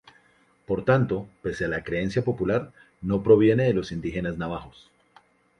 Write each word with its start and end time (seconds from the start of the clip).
Por 0.65 0.83
tanto, 0.83 1.27
pese 1.43 1.65
a 1.65 1.67
la 1.67 1.83
creencia 1.83 2.23
popular, 2.23 2.71
no 3.03 3.21
proviene 3.21 3.65
de 3.65 3.73
los 3.75 3.91
indígenas 3.91 4.35
navajos. 4.35 4.89